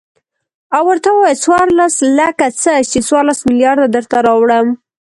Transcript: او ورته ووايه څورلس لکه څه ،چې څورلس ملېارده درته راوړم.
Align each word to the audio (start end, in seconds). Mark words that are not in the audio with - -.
او 0.75 0.83
ورته 0.89 1.09
ووايه 1.11 1.39
څورلس 1.43 1.95
لکه 2.19 2.45
څه 2.61 2.73
،چې 2.89 2.99
څورلس 3.07 3.39
ملېارده 3.47 3.87
درته 3.95 4.17
راوړم. 4.27 4.67